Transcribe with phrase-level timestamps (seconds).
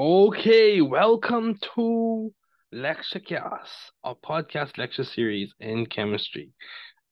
[0.00, 2.32] Okay, welcome to
[2.72, 6.52] LectureCast, a podcast lecture series in chemistry.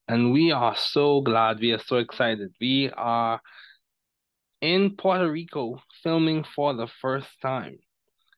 [0.06, 2.52] And we are so glad, we are so excited.
[2.60, 3.40] We are
[4.60, 7.76] in Puerto Rico filming for the first time.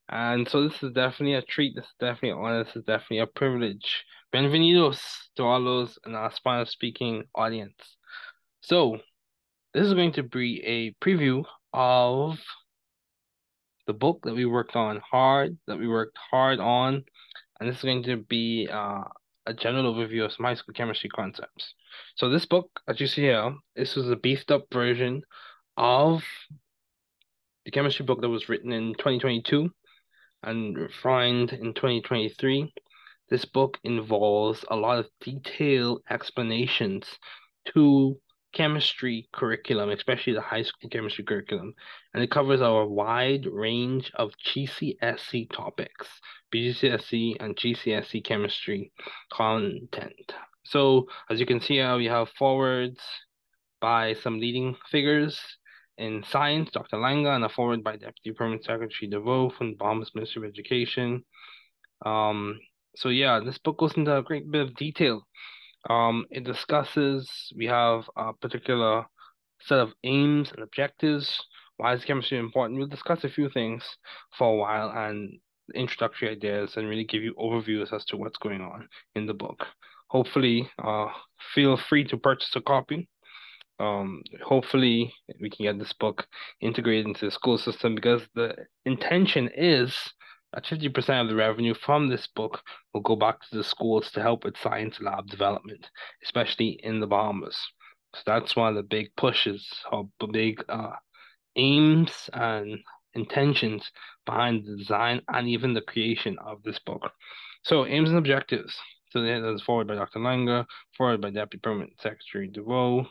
[0.08, 3.18] And so this is definitely a treat, this is definitely an honor, this is definitely
[3.18, 4.02] a privilege.
[4.34, 5.02] Bienvenidos
[5.36, 7.98] to all those in our Spanish speaking audience.
[8.62, 8.96] So
[9.74, 11.44] this is going to be a preview
[11.74, 12.38] of
[13.88, 17.02] the book that we worked on hard, that we worked hard on,
[17.58, 19.02] and this is going to be uh,
[19.46, 21.74] a general overview of some high school chemistry concepts.
[22.14, 25.22] So this book, as you see here, this was a beefed up version
[25.78, 26.22] of
[27.64, 29.70] the chemistry book that was written in 2022
[30.42, 32.70] and refined in 2023.
[33.30, 37.06] This book involves a lot of detailed explanations
[37.74, 38.20] to
[38.58, 41.72] chemistry curriculum, especially the high school chemistry curriculum,
[42.12, 46.08] and it covers our wide range of GCSE topics,
[46.52, 48.90] BGCSE and GCSE chemistry
[49.32, 50.32] content.
[50.64, 52.98] So as you can see here, we have forwards
[53.80, 55.40] by some leading figures
[55.96, 56.96] in science, Dr.
[56.96, 61.24] Langer, and a forward by Deputy Permanent Secretary DeVoe from the Bahamas Ministry of Education.
[62.04, 62.58] Um,
[62.96, 65.22] so yeah, this book goes into a great bit of detail
[65.88, 69.04] um, it discusses, we have a particular
[69.60, 71.42] set of aims and objectives.
[71.76, 72.78] Why is chemistry important?
[72.78, 73.84] We'll discuss a few things
[74.36, 75.38] for a while and
[75.74, 79.66] introductory ideas and really give you overviews as to what's going on in the book.
[80.08, 81.08] Hopefully, uh,
[81.54, 83.08] feel free to purchase a copy.
[83.78, 86.26] Um, hopefully, we can get this book
[86.60, 89.94] integrated into the school system because the intention is
[90.52, 92.60] that 50% of the revenue from this book
[92.92, 95.90] will go back to the schools to help with science lab development,
[96.24, 97.58] especially in the Bahamas.
[98.14, 100.92] So that's one of the big pushes, or big uh,
[101.56, 102.78] aims and
[103.14, 103.90] intentions
[104.24, 107.10] behind the design and even the creation of this book.
[107.64, 108.74] So aims and objectives.
[109.10, 110.20] So that's forward by Dr.
[110.20, 110.66] Langer,
[110.96, 113.06] forward by Deputy Permanent Secretary DeVoe,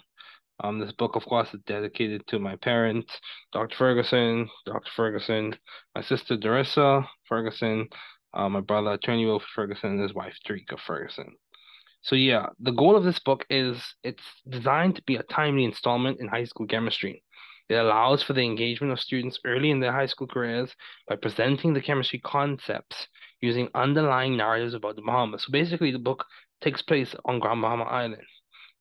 [0.64, 3.12] um, this book, of course, is dedicated to my parents,
[3.54, 3.76] Dr.
[3.76, 4.92] Ferguson, Dr.
[4.96, 5.56] Ferguson,
[5.94, 7.88] my sister Darissa Ferguson,
[8.34, 11.36] uh, my brother Attorney Wolf Ferguson, and his wife Tarika Ferguson.
[12.02, 16.20] So yeah, the goal of this book is it's designed to be a timely installment
[16.20, 17.24] in high school chemistry.
[17.70, 20.74] It allows for the engagement of students early in their high school careers
[21.08, 23.08] by presenting the chemistry concepts
[23.42, 25.44] using underlying narratives about the Bahamas.
[25.44, 26.26] So basically, the book
[26.62, 28.24] takes place on Grand Bahama Island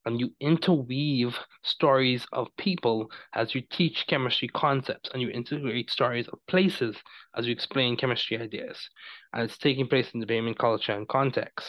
[0.06, 6.28] and you interweave stories of people as you teach chemistry concepts and you integrate stories
[6.28, 6.97] of places
[7.37, 8.89] as you explain chemistry ideas.
[9.33, 11.69] And it's taking place in the Bahamian culture and context.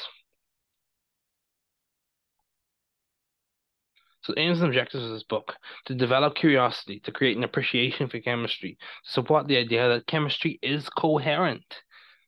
[4.22, 5.56] So the aims and objectives of this book
[5.86, 10.60] to develop curiosity, to create an appreciation for chemistry, to support the idea that chemistry
[10.62, 11.64] is coherent.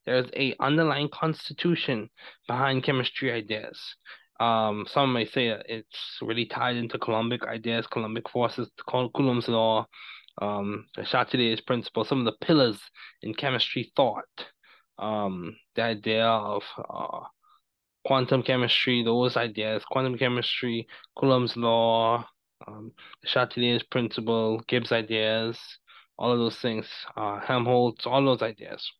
[0.05, 2.09] There's a underlying constitution
[2.47, 3.95] behind chemistry ideas.
[4.39, 9.85] Um, some may say it's really tied into Coulombic ideas, Coulombic forces, Coulomb's law,
[10.41, 12.79] um, Chatelier's principle, some of the pillars
[13.21, 14.23] in chemistry thought.
[14.97, 17.25] Um, the idea of uh,
[18.05, 22.25] quantum chemistry, those ideas, quantum chemistry, Coulomb's law,
[22.67, 22.91] um,
[23.25, 25.57] Chatelier's principle, Gibbs ideas,
[26.19, 26.85] all of those things,
[27.15, 28.91] uh, Helmholtz, all those ideas.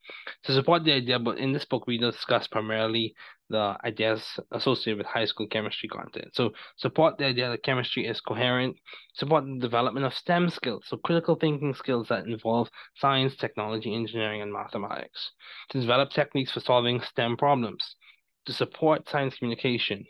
[0.46, 3.14] To support the idea, but in this book, we discuss primarily
[3.50, 6.30] the ideas associated with high school chemistry content.
[6.34, 8.78] So support the idea that chemistry is coherent,
[9.16, 14.42] support the development of STEM skills, so critical thinking skills that involve science, technology, engineering,
[14.42, 15.32] and mathematics,
[15.72, 17.98] to develop techniques for solving STEM problems,
[18.46, 20.06] to support science communication,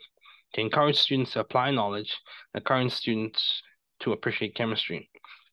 [0.54, 2.16] to encourage students to apply knowledge,
[2.54, 3.62] encourage students
[3.98, 5.10] to appreciate chemistry.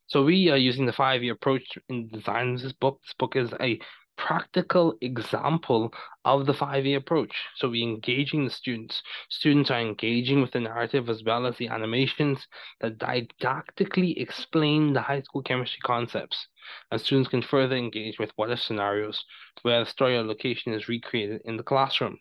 [0.08, 2.98] So we are using the 5E approach in designing this book.
[3.04, 3.78] This book is a
[4.16, 5.92] practical example
[6.24, 7.30] of the 5E approach.
[7.56, 9.02] So we're engaging the students.
[9.28, 12.46] Students are engaging with the narrative as well as the animations
[12.80, 16.48] that didactically explain the high school chemistry concepts.
[16.90, 19.22] And students can further engage with what if scenarios
[19.60, 22.18] where the story or location is recreated in the classroom.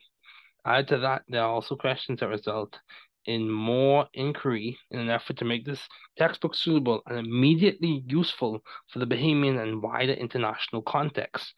[0.66, 2.78] Add to that, there are also questions that result
[3.28, 5.88] in more inquiry in an effort to make this
[6.18, 11.54] textbook suitable and immediately useful for the Bahamian and wider international context.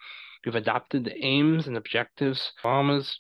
[0.46, 3.20] We've adapted the aims and objectives farmers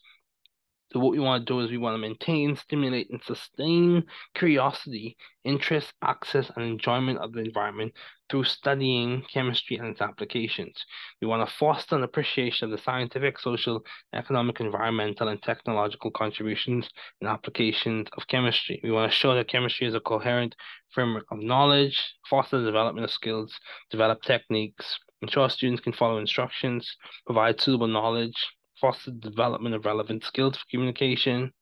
[0.91, 4.03] so what we want to do is we want to maintain, stimulate, and sustain
[4.33, 7.93] curiosity, interest, access, and enjoyment of the environment
[8.29, 10.83] through studying chemistry and its applications.
[11.21, 13.83] We want to foster an appreciation of the scientific, social,
[14.13, 16.89] economic, environmental, and technological contributions
[17.21, 18.79] and applications of chemistry.
[18.83, 20.55] We want to show that chemistry is a coherent
[20.89, 23.53] framework of knowledge, foster the development of skills,
[23.91, 26.95] develop techniques, ensure students can follow instructions,
[27.27, 28.35] provide suitable knowledge,
[28.79, 31.53] foster the development of relevant skills for communication.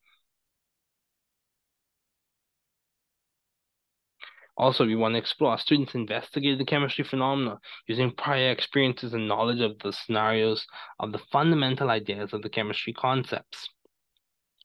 [4.58, 9.62] Also, we want to explore students investigate the chemistry phenomena using prior experiences and knowledge
[9.62, 10.66] of the scenarios
[11.00, 13.70] of the fundamental ideas of the chemistry concepts.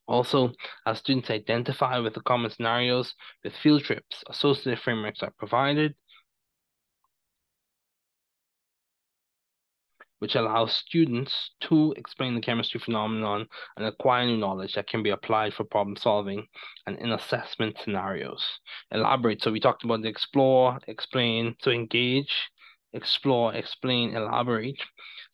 [0.08, 0.52] Also,
[0.86, 3.14] as students identify with the common scenarios
[3.44, 5.94] with field trips, associative frameworks are provided,
[10.22, 13.44] which allows students to explain the chemistry phenomenon
[13.76, 16.46] and acquire new knowledge that can be applied for problem solving
[16.86, 18.40] and in assessment scenarios.
[18.92, 19.42] Elaborate.
[19.42, 22.32] So we talked about the explore, explain, to engage,
[22.92, 24.80] explore, explain, elaborate.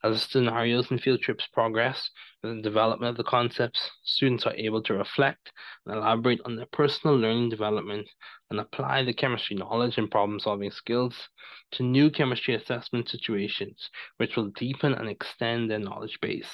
[0.04, 2.10] As scenarios and field trips progress
[2.40, 5.50] with the development of the concepts, students are able to reflect
[5.84, 8.08] and elaborate on their personal learning development
[8.48, 11.28] and apply the chemistry knowledge and problem solving skills
[11.72, 16.52] to new chemistry assessment situations, which will deepen and extend their knowledge base.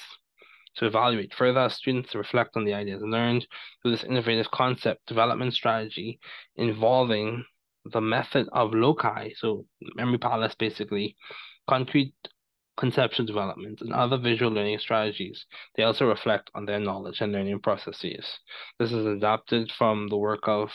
[0.77, 3.45] To evaluate further, students reflect on the ideas learned
[3.81, 6.19] through this innovative concept development strategy
[6.55, 7.45] involving
[7.85, 11.15] the method of loci, so memory palace basically,
[11.69, 12.15] concrete
[12.77, 15.45] conceptual development, and other visual learning strategies.
[15.75, 18.25] They also reflect on their knowledge and learning processes.
[18.79, 20.71] This is adapted from the work of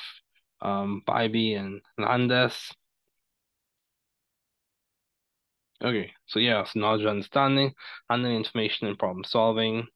[0.62, 2.72] um, Bybee and Landes.
[5.82, 7.72] Okay, so yeah, so knowledge understanding,
[8.10, 9.86] handling information and problem solving.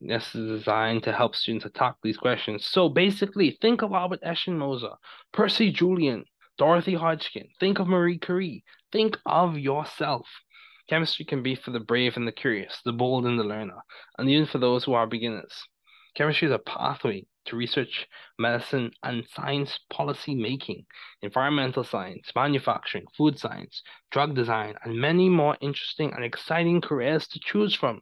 [0.00, 2.66] This is designed to help students attack these questions.
[2.66, 4.96] So basically, think of Albert Eschenmoser,
[5.32, 6.24] Percy Julian,
[6.58, 7.48] Dorothy Hodgkin.
[7.60, 8.64] Think of Marie Curie.
[8.92, 10.26] Think of yourself.
[10.88, 13.82] Chemistry can be for the brave and the curious, the bold and the learner,
[14.18, 15.66] and even for those who are beginners.
[16.14, 18.06] Chemistry is a pathway to research,
[18.38, 20.84] medicine, and science policy making,
[21.22, 27.40] environmental science, manufacturing, food science, drug design, and many more interesting and exciting careers to
[27.40, 28.00] choose from.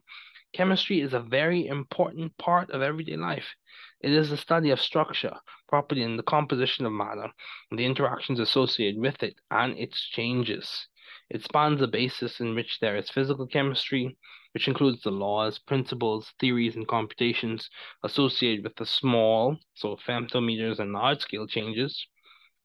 [0.53, 3.55] Chemistry is a very important part of everyday life.
[4.01, 5.35] It is the study of structure,
[5.67, 7.31] property, and the composition of matter,
[7.71, 10.87] and the interactions associated with it and its changes.
[11.29, 14.17] It spans a basis in which there is physical chemistry,
[14.53, 17.69] which includes the laws, principles, theories, and computations
[18.03, 22.07] associated with the small, so femtometers and large scale changes.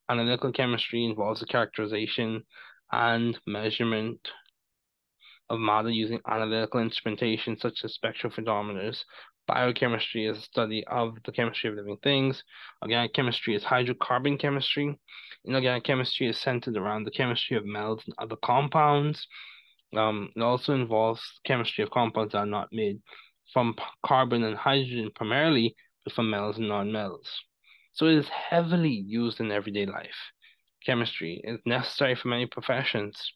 [0.08, 2.44] Analytical chemistry involves the characterization
[2.92, 4.30] and measurement
[5.50, 9.04] of matter using analytical instrumentation such as spectrophotometers.
[9.48, 12.44] Biochemistry is a study of the chemistry of living things.
[12.82, 14.98] Organic chemistry is hydrocarbon chemistry.
[15.46, 19.26] Inorganic chemistry is centered around the chemistry of metals and other compounds.
[19.96, 23.00] Um, it also involves chemistry of compounds that are not made
[23.52, 23.74] from
[24.04, 25.74] carbon and hydrogen primarily,
[26.04, 27.28] but from metals and non-metals.
[27.94, 30.32] So it is heavily used in everyday life.
[30.84, 33.32] Chemistry is necessary for many professions.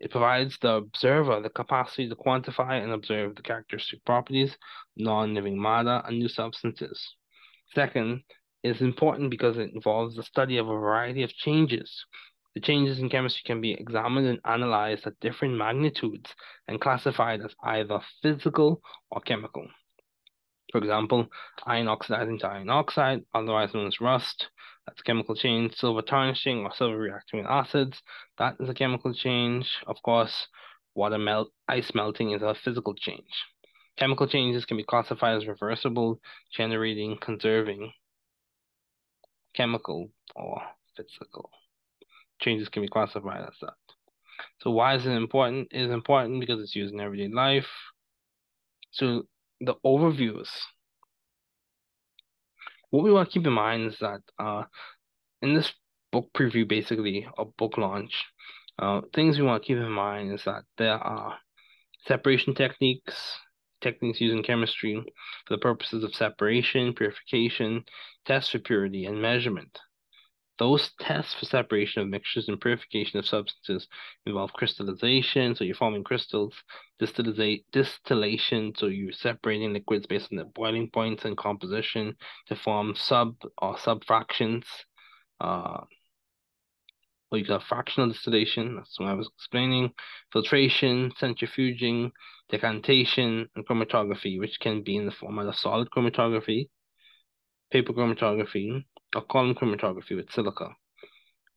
[0.00, 4.56] It provides the observer the capacity to quantify and observe the characteristic properties,
[4.96, 7.16] non-living matter, and new substances.
[7.74, 8.22] Second,
[8.62, 12.06] it is important because it involves the study of a variety of changes.
[12.54, 16.34] The changes in chemistry can be examined and analyzed at different magnitudes
[16.66, 19.68] and classified as either physical or chemical.
[20.72, 21.28] For example,
[21.66, 24.48] iron oxidizing to iron oxide, otherwise known as rust,
[24.90, 25.74] that's chemical change.
[25.76, 28.02] Silver tarnishing or silver reacting with acids,
[28.38, 29.68] that is a chemical change.
[29.86, 30.48] Of course,
[30.94, 33.30] water melt, ice melting is a physical change.
[33.96, 36.20] Chemical changes can be classified as reversible,
[36.52, 37.92] generating, conserving.
[39.54, 40.60] Chemical or
[40.96, 41.50] physical
[42.40, 43.74] changes can be classified as that.
[44.60, 45.68] So why is it important?
[45.70, 47.68] It is important because it's used in everyday life.
[48.90, 49.24] So
[49.60, 50.48] the overviews.
[52.90, 54.64] What we want to keep in mind is that uh,
[55.42, 55.72] in this
[56.12, 58.24] book preview, basically, a book launch,
[58.78, 61.38] uh, things we want to keep in mind is that there are
[62.06, 63.38] separation techniques,
[63.80, 65.02] techniques used in chemistry
[65.46, 67.84] for the purposes of separation, purification,
[68.26, 69.78] tests for purity, and measurement.
[70.60, 73.88] Those tests for separation of mixtures and purification of substances
[74.26, 76.54] involve crystallization, so you're forming crystals,
[76.98, 82.14] distillation, so you're separating liquids based on their boiling points and composition
[82.48, 84.64] to form sub or subfractions.
[85.40, 85.80] Uh,
[87.32, 89.94] or you got fractional distillation, that's what I was explaining,
[90.30, 92.10] filtration, centrifuging,
[92.50, 96.68] decantation, and chromatography, which can be in the format of solid chromatography,
[97.70, 100.70] paper chromatography, or column chromatography with silica.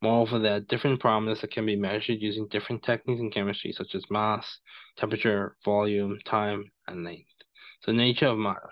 [0.02, 3.96] Moreover, there are different parameters that can be measured using different techniques in chemistry, such
[3.96, 4.60] as mass,
[4.98, 7.30] temperature, volume, time, and length.
[7.82, 8.70] So, nature of matter.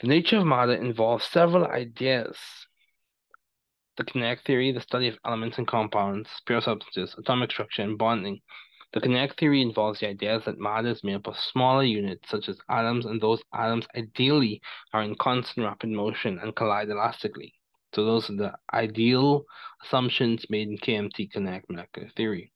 [0.00, 2.38] The nature of matter involves several ideas.
[3.96, 8.40] The kinetic theory, the study of elements and compounds, pure substances, atomic structure, and bonding.
[8.92, 12.48] The kinetic theory involves the idea that matter is made up of smaller units, such
[12.48, 14.60] as atoms, and those atoms ideally
[14.92, 17.54] are in constant rapid motion and collide elastically.
[17.94, 19.44] So those are the ideal
[19.84, 22.52] assumptions made in KMT kinetic molecular theory.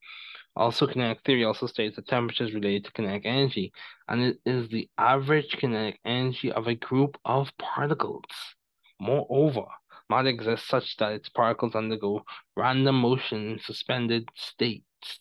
[0.57, 3.73] Also, kinetic theory also states that temperature is related to kinetic energy,
[4.09, 8.55] and it is the average kinetic energy of a group of particles.
[9.01, 9.67] Moreover,
[10.09, 12.25] matter exists such that its particles undergo
[12.57, 15.21] random motion in suspended states,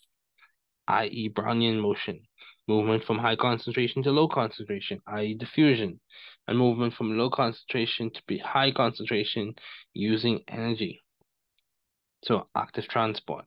[0.88, 2.20] i.e., Brownian motion,
[2.66, 6.00] movement from high concentration to low concentration, i.e., diffusion,
[6.46, 9.54] and movement from low concentration to high concentration
[9.92, 11.02] using energy.
[12.24, 13.44] So, active transport.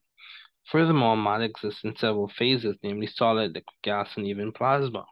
[0.65, 5.05] Furthermore, matter exists in several phases, namely solid, liquid, gas, and even plasma.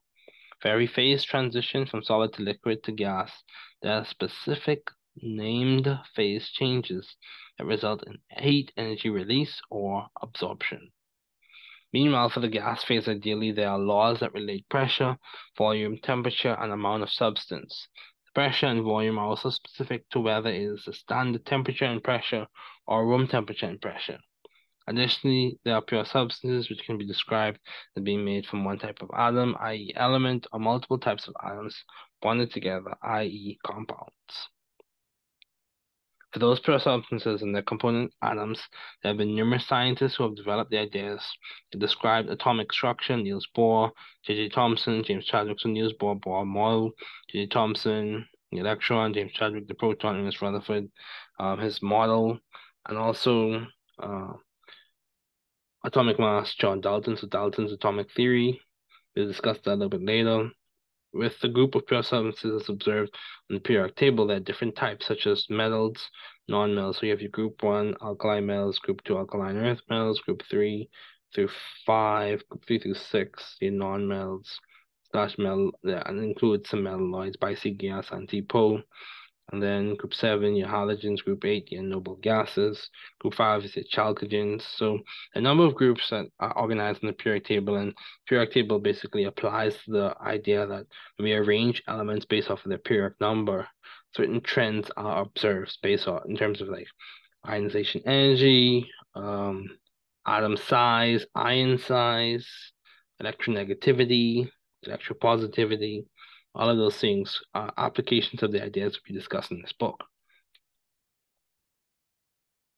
[0.61, 3.31] For every phase transition from solid to liquid to gas,
[3.81, 7.15] there are specific named phase changes
[7.57, 10.91] that result in heat energy release or absorption.
[11.95, 15.17] Meanwhile, for the gas phase, ideally, there are laws that relate pressure,
[15.57, 17.87] volume, temperature, and amount of substance.
[18.25, 22.03] The pressure and volume are also specific to whether it is a standard temperature and
[22.03, 22.47] pressure
[22.85, 24.19] or room temperature and pressure.
[24.85, 27.59] Additionally, there are pure substances which can be described
[27.95, 29.93] as being made from one type of atom, i.e.
[29.95, 31.81] element, or multiple types of atoms
[32.21, 33.57] bonded together, i.e.
[33.65, 34.49] compounds.
[36.35, 38.61] For those pure substances and their component atoms,
[39.01, 41.21] there have been numerous scientists who have developed the ideas
[41.71, 43.15] to describe atomic structure.
[43.15, 43.91] Niels Bohr,
[44.25, 44.49] J.J.
[44.49, 46.91] Thomson, James Chadwick, so Niels Bohr, Bohr model,
[47.31, 47.47] J.J.
[47.47, 50.89] Thomson, the electron, James Chadwick, the proton, Ernest Rutherford,
[51.39, 52.37] um, his model,
[52.89, 53.65] and also
[54.03, 54.33] uh,
[55.85, 58.59] atomic mass, John Dalton, so Dalton's atomic theory.
[59.15, 60.49] We'll discuss that a little bit later.
[61.15, 63.15] With the group of pure substances observed
[63.49, 66.09] on the periodic table, there are different types, such as metals,
[66.49, 66.97] non-metals.
[66.97, 70.89] So you have your group one alkali metals, group two alkaline earth metals, group three
[71.33, 71.49] through
[71.85, 74.59] five, group three through six, your non-metals,
[75.11, 78.81] slash metal, and includes some metalloids, bic-gas, anti-po.
[79.51, 81.23] And then group seven, your halogens.
[81.23, 82.89] Group eight, your noble gases.
[83.19, 84.63] Group five is your chalcogens.
[84.75, 84.99] So
[85.35, 87.93] a number of groups that are organized in the periodic table, and
[88.27, 90.87] periodic table basically applies the idea that
[91.19, 93.67] we arrange elements based off of their periodic number,
[94.15, 96.87] certain trends are observed based on in terms of like
[97.47, 99.65] ionization energy, um,
[100.25, 102.47] atom size, ion size,
[103.21, 104.49] electronegativity,
[104.87, 106.05] electropositivity,
[106.55, 110.03] all of those things are applications of the ideas we discuss in this book.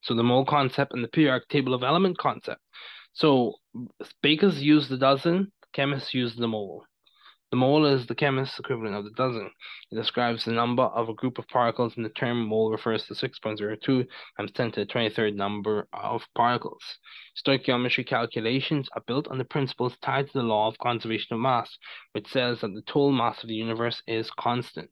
[0.02, 2.62] So the mole concept and the periodic table of element concept.
[3.14, 3.56] So
[4.22, 6.86] bakers use the dozen, chemists use the mole.
[7.50, 9.50] The mole is the chemist's equivalent of the dozen.
[9.90, 13.14] It describes the number of a group of particles, and the term mole refers to
[13.14, 14.06] 6.02
[14.38, 16.84] times 10 to the 23rd number of particles.
[17.42, 21.78] Stoichiometry calculations are built on the principles tied to the law of conservation of mass,
[22.12, 24.92] which says that the total mass of the universe is constant.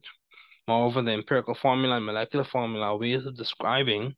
[0.65, 4.15] Moreover, the empirical formula and molecular formula are ways of describing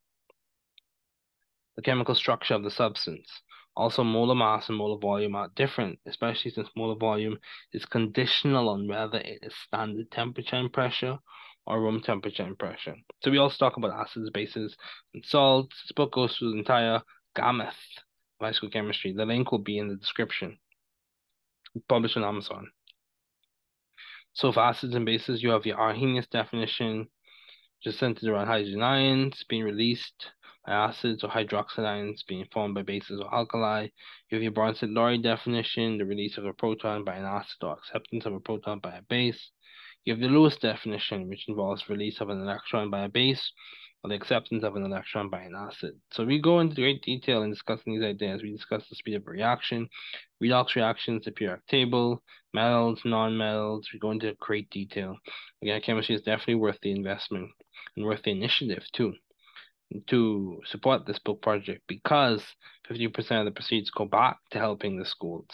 [1.75, 3.41] the chemical structure of the substance.
[3.77, 7.37] Also, molar mass and molar volume are different, especially since molar volume
[7.73, 11.19] is conditional on whether it is standard temperature and pressure
[11.67, 12.95] or room temperature and pressure.
[13.21, 14.75] So we also talk about acids, bases,
[15.13, 15.79] and salts.
[15.83, 17.01] This book goes through the entire
[17.35, 19.13] gamut of high school chemistry.
[19.13, 20.57] The link will be in the description.
[21.87, 22.71] Published on Amazon.
[24.33, 27.09] So for acids and bases, you have your Arrhenius definition,
[27.83, 30.31] just centered around hydrogen ions being released
[30.73, 33.87] acids or hydroxide ions being formed by bases or alkali.
[34.29, 38.25] You have your Bronsted-Lowry definition, the release of a proton by an acid or acceptance
[38.25, 39.51] of a proton by a base.
[40.03, 43.51] You have the Lewis definition, which involves release of an electron by a base
[44.03, 45.93] or the acceptance of an electron by an acid.
[46.11, 48.41] So we go into great detail in discussing these ideas.
[48.41, 49.89] We discuss the speed of reaction,
[50.43, 53.89] redox reactions, the periodic table, metals, non-metals.
[53.93, 55.17] We go into great detail.
[55.61, 57.49] Again, chemistry is definitely worth the investment
[57.95, 59.13] and worth the initiative too
[60.07, 62.43] to support this book project because
[62.89, 65.47] 50% of the proceeds go back to helping the schools.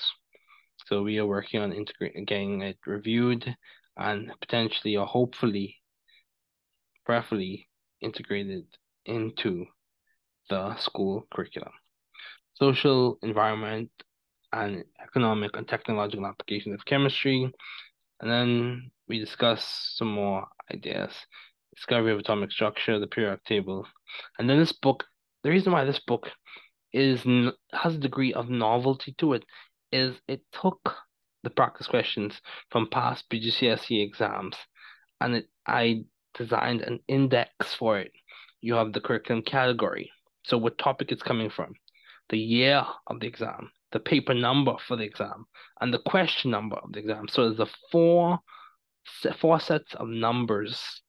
[0.86, 3.56] So we are working on integrating, getting it reviewed
[3.98, 5.78] and potentially or hopefully,
[7.06, 7.68] preferably
[8.02, 8.66] integrated
[9.06, 9.66] into
[10.50, 11.72] the school curriculum.
[12.56, 13.90] Social, environment,
[14.52, 17.52] and economic and technological applications of chemistry.
[18.20, 21.12] And then we discuss some more ideas
[21.76, 23.88] Discovery of Atomic Structure, the periodic table.
[24.38, 25.06] And then this book,
[25.44, 26.30] the reason why this book
[26.92, 27.24] is
[27.74, 29.44] has a degree of novelty to it
[29.92, 30.96] is it took
[31.44, 32.40] the practice questions
[32.70, 34.56] from past BGCSE exams
[35.20, 38.12] and it, I designed an index for it.
[38.62, 40.12] You have the curriculum category,
[40.44, 41.74] so what topic it's coming from,
[42.30, 45.46] the year of the exam, the paper number for the exam
[45.82, 47.28] and the question number of the exam.
[47.28, 48.40] So there's a four
[49.40, 51.02] four sets of numbers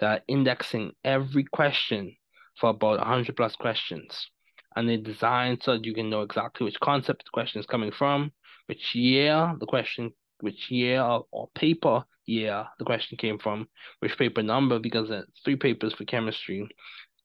[0.00, 2.16] that are indexing every question
[2.58, 4.28] for about 100 plus questions.
[4.74, 7.92] And they designed so that you can know exactly which concept the question is coming
[7.92, 8.32] from,
[8.66, 13.68] which year the question, which year or paper year the question came from,
[14.00, 16.68] which paper number, because there's three papers for chemistry,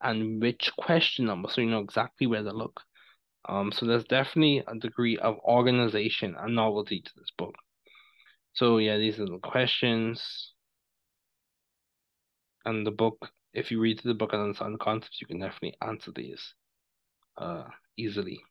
[0.02, 2.82] and which question number, so you know exactly where to look.
[3.50, 7.56] Um, so there's definitely a degree of organization and novelty to this book.
[8.54, 10.51] So yeah, these are the questions.
[12.66, 15.76] And the book, if you read the book and understand the concepts, you can definitely
[15.82, 16.54] answer these
[17.38, 17.66] uh,
[17.98, 18.42] easily.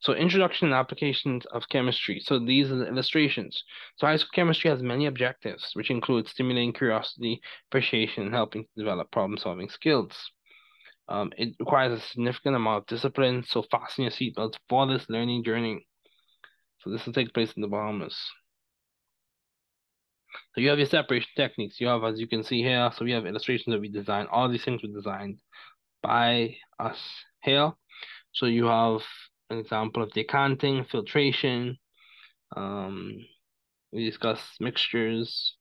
[0.00, 2.20] So introduction and applications of chemistry.
[2.20, 3.64] So these are the illustrations.
[3.96, 8.68] So high school chemistry has many objectives, which include stimulating curiosity, appreciation, and helping to
[8.76, 10.12] develop problem-solving skills.
[11.08, 15.44] Um, it requires a significant amount of discipline, so fasten your seatbelts for this learning
[15.44, 15.86] journey.
[16.80, 18.16] So this will take place in the Bahamas.
[20.54, 21.80] So you have your separation techniques.
[21.80, 24.28] You have, as you can see here, so we have illustrations that we designed.
[24.28, 25.40] All these things were designed
[26.02, 26.98] by us
[27.42, 27.72] here.
[28.32, 29.00] So you have
[29.50, 31.78] an example of decanting, filtration.
[32.56, 33.24] Um,
[33.92, 35.56] we discuss mixtures,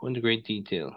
[0.00, 0.92] go into great detail.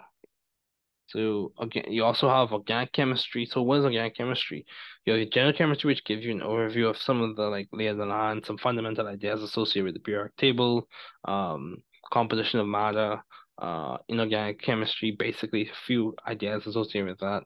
[1.08, 3.44] So again, you also have organic chemistry.
[3.44, 4.64] So what is organic chemistry?
[5.04, 7.68] You have your general chemistry, which gives you an overview of some of the like
[7.72, 10.88] lay of the land, some fundamental ideas associated with the periodic table,
[11.26, 13.22] um, composition of matter,
[13.58, 17.42] uh, inorganic chemistry, basically a few ideas associated with that.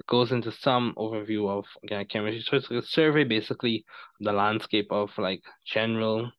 [0.00, 2.42] It goes into some overview of organic chemistry.
[2.42, 3.84] So it's like a survey, basically,
[4.20, 6.32] the landscape of like general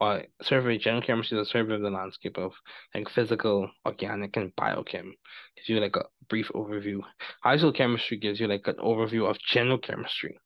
[0.00, 2.52] uh, survey general chemistry is a survey of the landscape of
[2.94, 5.12] like physical, organic, and biochem.
[5.56, 7.00] Gives you like a brief overview.
[7.42, 10.38] High school chemistry gives you like an overview of general chemistry.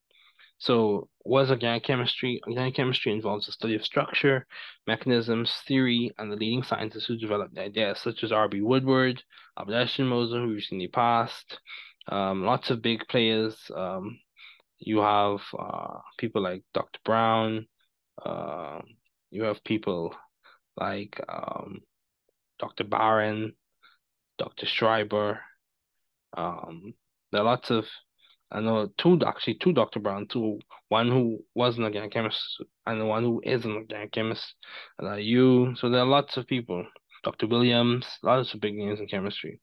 [0.59, 2.41] So, what is organic chemistry?
[2.47, 4.47] Organic chemistry involves the study of structure,
[4.87, 8.61] mechanisms, theory, and the leading scientists who developed the ideas, such as R.B.
[8.63, 9.23] Woodward,
[9.59, 11.59] Albert Moser, who recently passed.
[12.09, 13.57] Um, lots of big players.
[13.75, 14.19] Um,
[14.79, 17.01] you have uh, people like Dr.
[17.05, 17.67] Brown,
[18.23, 18.81] uh,
[19.31, 20.15] you have people
[20.77, 21.81] like um,
[22.59, 22.85] Dr.
[22.85, 23.55] Barron,
[24.39, 24.67] Dr.
[24.67, 25.41] Schreiber.
[26.37, 26.95] Um,
[27.33, 27.87] there are lots of,
[28.51, 30.01] I know two actually two Dr.
[30.01, 34.55] Brown, two one who was an organic chemist and one who is an organic chemist.
[35.03, 36.87] Uh, you, so there are lots of people.
[37.25, 37.47] Dr.
[37.47, 39.61] Williams, lots of big names in chemistry.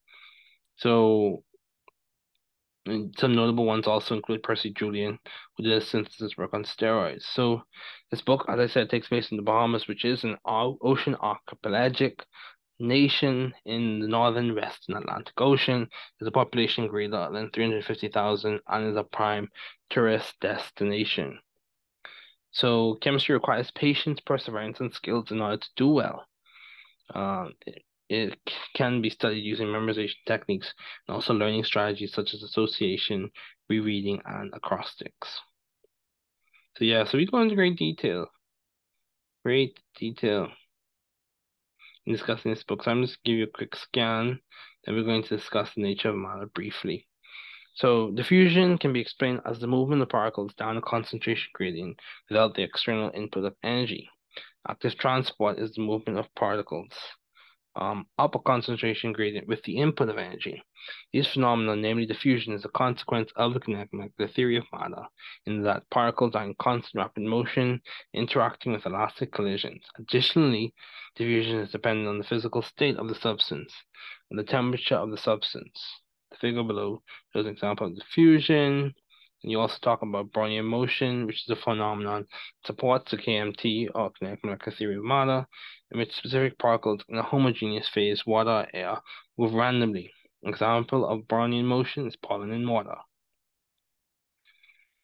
[0.78, 1.44] So
[2.86, 5.20] and some notable ones also include Percy Julian,
[5.56, 7.24] who did a synthesis work on steroids.
[7.24, 7.62] So,
[8.10, 12.26] this book, as I said, takes place in the Bahamas, which is an ocean archipelagic
[12.82, 15.88] nation in the northern western Atlantic Ocean.
[16.20, 19.50] There's a population greater than 350,000 and is a prime
[19.90, 21.40] tourist destination.
[22.52, 26.26] So, chemistry requires patience, perseverance, and skills in order to do well.
[27.14, 27.48] Uh,
[28.10, 28.38] it
[28.76, 30.74] can be studied using memorization techniques
[31.08, 33.32] and also learning strategies such as association,
[33.70, 35.40] rereading, and acrostics.
[36.78, 38.28] So yeah, so we go into great detail.
[39.44, 40.50] Great detail
[42.08, 42.84] discussing this book.
[42.84, 44.40] So I'm just give you a quick scan,
[44.86, 47.08] then we're going to discuss the nature of matter briefly.
[47.74, 51.98] So diffusion can be explained as the movement of particles down a concentration gradient
[52.30, 54.10] without the external input of energy.
[54.68, 56.92] Active transport is the movement of particles
[57.76, 60.62] um, up a concentration gradient with the input of energy.
[61.14, 65.04] These phenomena, namely diffusion, is a consequence of the kinetic molecular theory of matter,
[65.46, 67.82] in that particles are in constant rapid motion,
[68.14, 69.84] interacting with elastic collisions.
[69.98, 70.74] Additionally,
[71.16, 73.74] diffusion is dependent on the physical state of the substance
[74.30, 76.02] and the temperature of the substance.
[76.32, 77.04] The figure below
[77.34, 78.94] shows an example of diffusion.
[79.44, 82.28] And you also talk about Brownian motion, which is a phenomenon
[82.66, 85.48] supports the KMT, or kinetic molecular theory of matter,
[85.92, 88.98] in which specific particles in a homogeneous phase, water air,
[89.38, 90.12] move randomly.
[90.44, 92.96] An example of Brownian motion is pollen in water.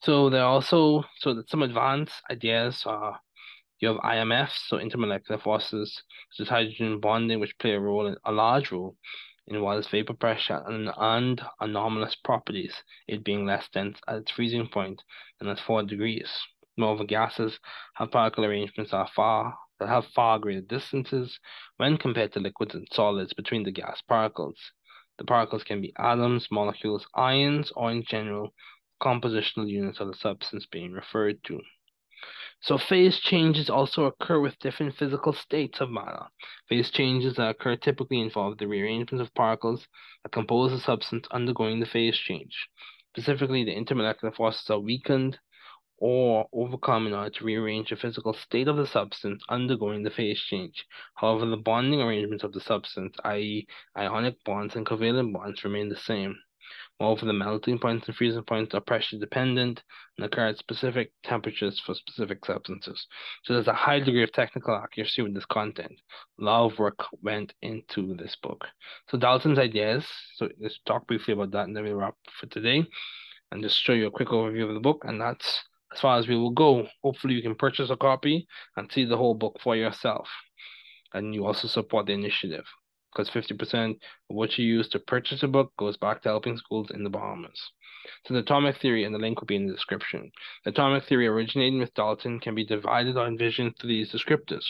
[0.04, 3.20] So there are also so that some advanced ideas are
[3.80, 8.32] you have IMFs, so intermolecular forces, such as hydrogen bonding, which play a role a
[8.32, 8.96] large role
[9.48, 14.68] in water's vapor pressure and, and anomalous properties, it being less dense at its freezing
[14.68, 15.02] point
[15.40, 16.30] than at four degrees.
[16.78, 17.60] Moreover, gases
[17.96, 21.40] have particle arrangements that far that have far greater distances
[21.78, 24.58] when compared to liquids and solids between the gas particles.
[25.18, 28.54] The particles can be atoms, molecules, ions, or in general,
[29.02, 31.62] compositional units of the substance being referred to.
[32.60, 36.28] So phase changes also occur with different physical states of matter.
[36.68, 39.88] Phase changes that occur typically involve the rearrangement of particles
[40.24, 42.68] that compose a substance undergoing the phase change.
[43.16, 45.40] Specifically, the intermolecular forces are weakened
[46.00, 50.42] or overcome in order to rearrange the physical state of the substance undergoing the phase
[50.42, 50.86] change.
[51.16, 53.68] However, the bonding arrangements of the substance, i.e.,
[53.98, 56.36] ionic bonds and covalent bonds, remain the same.
[57.00, 59.84] Moreover, the melting points and freezing points are pressure dependent
[60.18, 63.06] and occur at specific temperatures for specific substances.
[63.44, 65.94] So there's a high degree of technical accuracy with this content.
[66.40, 68.66] A lot of work went into this book.
[69.10, 72.84] So Dalton's ideas, so let's talk briefly about that and then we'll wrap for today
[73.52, 75.04] and just show you a quick overview of the book.
[75.06, 76.88] And that's as far as we will go.
[77.04, 80.28] Hopefully, you can purchase a copy and see the whole book for yourself.
[81.14, 82.66] And you also support the initiative
[83.18, 86.92] because 50% of what you use to purchase a book goes back to helping schools
[86.94, 87.60] in the Bahamas.
[88.26, 90.32] So, the atomic theory, and the link will be in the description.
[90.64, 94.64] The atomic theory originating with Dalton can be divided or envisioned through these descriptors.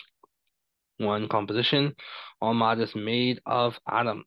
[0.97, 1.95] One, composition.
[2.41, 4.25] All matter is made of atoms.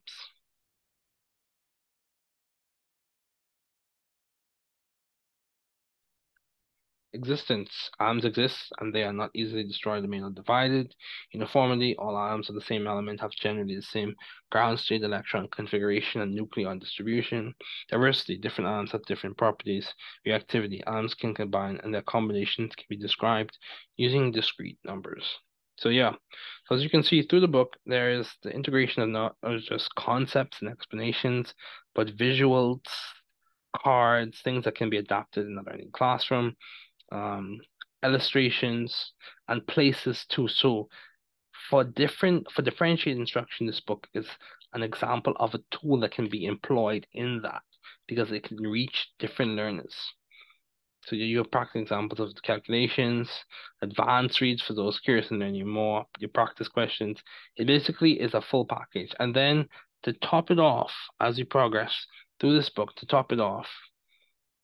[7.13, 7.89] Existence.
[7.99, 10.93] Atoms exist and they are not easily destroyed, they are not divided.
[11.31, 14.15] Uniformity, all atoms of the same element have generally the same
[14.51, 17.53] ground state, electron configuration, and nucleon distribution.
[17.89, 19.93] Diversity, different atoms have different properties.
[20.27, 23.57] Reactivity, atoms can combine and their combinations can be described
[23.97, 25.25] using discrete numbers.
[25.77, 26.11] So yeah,
[26.67, 29.35] so as you can see through the book, there is the integration of not
[29.67, 31.55] just concepts and explanations,
[31.95, 32.81] but visuals,
[33.75, 36.55] cards, things that can be adapted in the learning classroom,
[37.11, 37.59] um,
[38.03, 39.13] illustrations
[39.47, 40.47] and places too.
[40.47, 40.89] So
[41.69, 44.27] for different for differentiated instruction, this book is
[44.73, 47.61] an example of a tool that can be employed in that
[48.07, 49.95] because it can reach different learners.
[51.05, 53.29] So you have practical examples of the calculations,
[53.81, 57.19] advanced reads for those curious in learning more, your practice questions.
[57.57, 59.13] It basically is a full package.
[59.19, 59.67] And then
[60.03, 62.05] to top it off, as you progress
[62.39, 63.67] through this book, to top it off,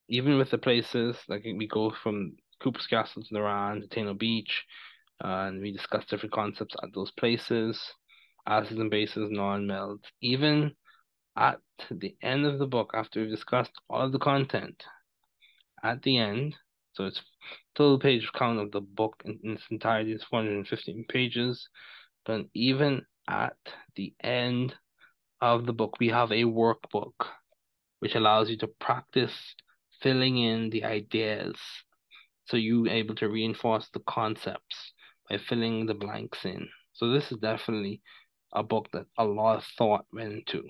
[0.08, 4.64] even with the places like we go from Cooper's Castle to Naran to Taino Beach,
[5.22, 7.80] uh, and we discuss different concepts at those places,
[8.46, 10.00] acids and bases, non-melt.
[10.22, 10.72] Even
[11.36, 14.82] at the end of the book, after we've discussed all of the content,
[15.82, 16.56] at the end,
[16.94, 17.20] so it's
[17.76, 21.68] total page count of the book in, in its entirety is 415 pages,
[22.24, 23.56] but even at
[23.94, 24.74] the end
[25.40, 27.12] of the book, we have a workbook
[28.00, 29.54] which allows you to practice
[30.00, 31.56] filling in the ideas
[32.46, 34.92] so you're able to reinforce the concepts
[35.28, 36.66] by filling the blanks in.
[36.94, 38.00] So this is definitely
[38.52, 40.64] a book that a lot of thought went into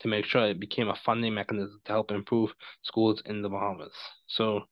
[0.00, 2.52] to make sure it became a funding mechanism to help improve
[2.82, 3.92] schools in the Bahamas.
[4.28, 4.62] So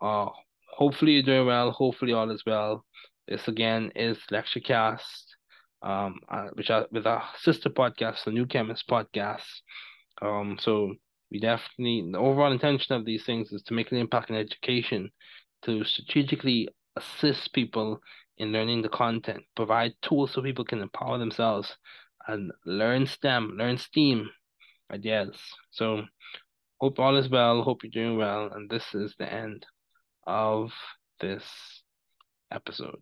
[0.00, 0.28] uh
[0.72, 2.84] hopefully you're doing well, hopefully all is well.
[3.28, 5.24] This again is LectureCast,
[5.82, 9.42] um, uh, which are with our sister podcast, the New Chemist podcast.
[10.20, 10.94] Um, so
[11.32, 15.10] we definitely the overall intention of these things is to make an impact in education,
[15.62, 18.00] to strategically assist people
[18.36, 21.76] in learning the content, provide tools so people can empower themselves
[22.28, 24.28] and learn STEM, learn STEAM
[24.92, 25.36] ideas.
[25.70, 26.02] So
[26.80, 29.64] hope all is well, hope you're doing well, and this is the end
[30.26, 30.70] of
[31.20, 31.44] this
[32.50, 33.00] episode.